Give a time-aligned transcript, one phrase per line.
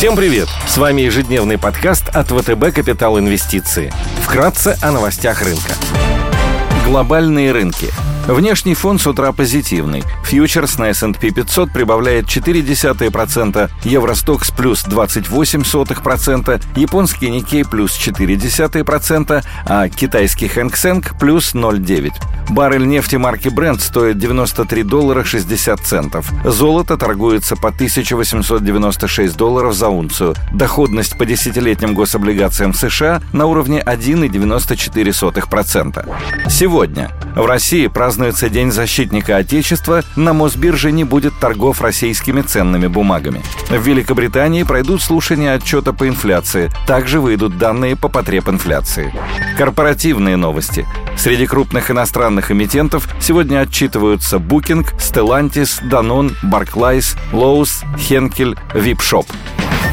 [0.00, 0.48] Всем привет!
[0.66, 3.92] С вами ежедневный подкаст от ВТБ «Капитал Инвестиции».
[4.22, 5.74] Вкратце о новостях рынка.
[6.86, 7.88] Глобальные рынки–
[8.26, 10.04] Внешний фон с утра позитивный.
[10.30, 20.46] Фьючерс на S&P 500 прибавляет 0,4%, Евростокс плюс 28%, японский Никей плюс 0,4%, а китайский
[20.46, 22.12] Хэнк Сэнк плюс 0,9%.
[22.50, 26.30] Баррель нефти марки Brent стоит 93 доллара 60 центов.
[26.44, 30.34] Золото торгуется по 1896 долларов за унцию.
[30.52, 36.48] Доходность по десятилетним гособлигациям США на уровне 1,94%.
[36.48, 43.42] Сегодня в России празднуется День защитника Отечества, на Мосбирже не будет торгов российскими ценными бумагами.
[43.68, 46.70] В Великобритании пройдут слушания отчета по инфляции.
[46.86, 49.12] Также выйдут данные по потреб инфляции.
[49.56, 50.86] Корпоративные новости.
[51.16, 59.26] Среди крупных иностранных эмитентов сегодня отчитываются Booking, Stellantis, Danone, Barclays, Lowe's, Henkel, Vipshop.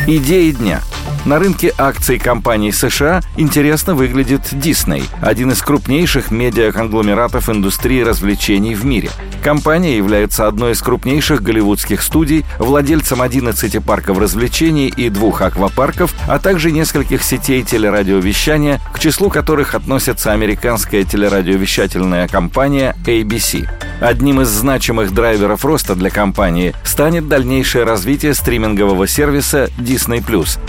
[0.07, 0.81] Идеи дня–
[1.27, 8.85] на рынке акций компаний США интересно выглядит Disney, один из крупнейших медиаконгломератов индустрии развлечений в
[8.85, 9.09] мире.
[9.43, 16.39] Компания является одной из крупнейших голливудских студий, владельцем 11 парков развлечений и двух аквапарков, а
[16.39, 23.67] также нескольких сетей телерадиовещания, к числу которых относится американская телерадиовещательная компания ABC.
[23.99, 30.23] Одним из значимых драйверов роста для компании станет дальнейшее развитие стримингового сервиса Disney+.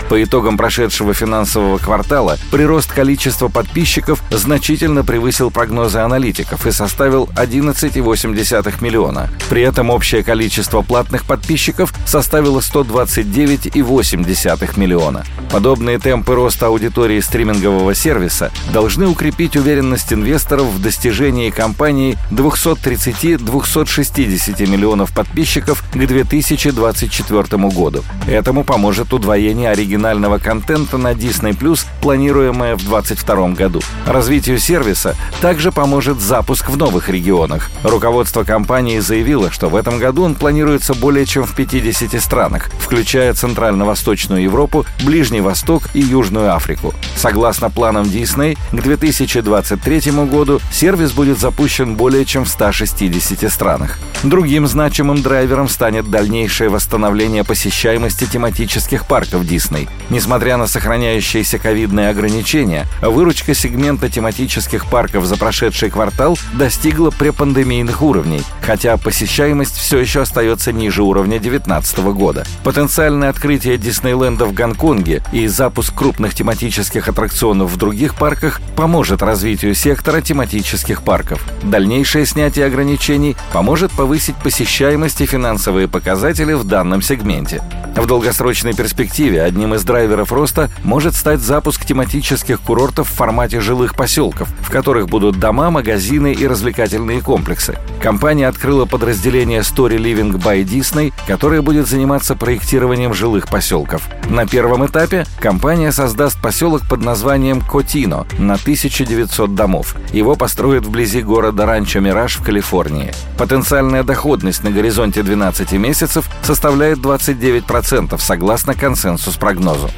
[0.09, 8.83] По итогам прошедшего финансового квартала прирост количества подписчиков значительно превысил прогнозы аналитиков и составил 11,8
[8.83, 9.29] миллиона.
[9.49, 15.25] При этом общее количество платных подписчиков составило 129,8 миллиона.
[15.51, 24.59] Подобные темпы роста аудитории стримингового сервиса должны укрепить уверенность инвесторов в достижении компании 230 260
[24.61, 28.03] миллионов подписчиков к 2024 году.
[28.27, 31.57] Этому поможет удвоение оригинального контента на Disney+,
[32.01, 33.81] планируемое в 2022 году.
[34.05, 37.71] Развитию сервиса также поможет запуск в новых регионах.
[37.83, 43.33] Руководство компании заявило, что в этом году он планируется более чем в 50 странах, включая
[43.33, 46.93] Центрально-Восточную Европу, Ближний Восток и Южную Африку.
[47.15, 53.97] Согласно планам Disney, к 2023 году сервис будет запущен более чем в 160 50 странах.
[54.23, 59.87] Другим значимым драйвером станет дальнейшее восстановление посещаемости тематических парков Дисней.
[60.19, 68.41] Несмотря на сохраняющиеся ковидные ограничения, выручка сегмента тематических парков за прошедший квартал достигла препандемийных уровней,
[68.61, 72.45] хотя посещаемость все еще остается ниже уровня 2019 года.
[72.65, 79.73] Потенциальное открытие Диснейленда в Гонконге и запуск крупных тематических аттракционов в других парках поможет развитию
[79.73, 81.41] сектора тематических парков.
[81.63, 87.61] Дальнейшее снятие ограничений поможет повысить посещаемость и финансовые показатели в данном сегменте.
[87.95, 93.95] В долгосрочной перспективе одним из драйверов роста может стать запуск тематических курортов в формате жилых
[93.95, 97.77] поселков, в которых будут дома, магазины и развлекательные комплексы.
[98.01, 104.07] Компания открыла подразделение Story Living by Disney, которое будет заниматься проектированием жилых поселков.
[104.29, 109.95] На первом этапе компания создаст поселок под названием Котино на 1900 домов.
[110.13, 113.11] Его построят вблизи города Ранчо Мираж в Калифорнии.
[113.37, 119.89] Потенциальная доходность на горизонте 12 месяцев составляет 29%, согласно консенсус-прогнозу.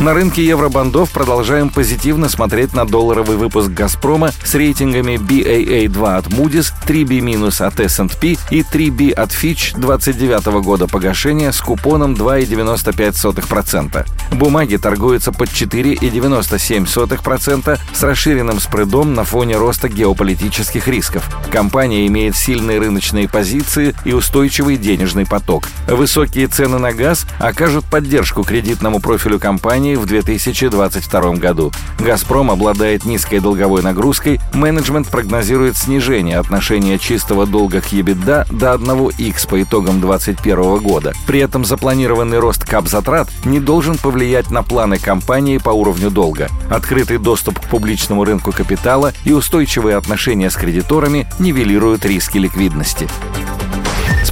[0.00, 6.72] На рынке евробандов продолжаем позитивно смотреть на долларовый выпуск «Газпрома» с рейтингами BAA2 от Moody's,
[6.86, 14.06] 3B- от S&P и 3B от Fitch 29 года погашения с купоном 2,95%.
[14.32, 21.24] Бумаги торгуются под 4,97% с расширенным спредом на фоне роста геополитических рисков.
[21.50, 25.68] Компания имеет сильные рыночные позиции и устойчивый денежный поток.
[25.86, 31.70] Высокие цены на газ окажут поддержку кредитному профилю компании компании в 2022 году.
[31.98, 39.48] «Газпром» обладает низкой долговой нагрузкой, менеджмент прогнозирует снижение отношения чистого долга к EBITDA до 1х
[39.48, 41.12] по итогам 2021 года.
[41.26, 46.48] При этом запланированный рост кап-затрат не должен повлиять на планы компании по уровню долга.
[46.70, 53.06] Открытый доступ к публичному рынку капитала и устойчивые отношения с кредиторами нивелируют риски ликвидности.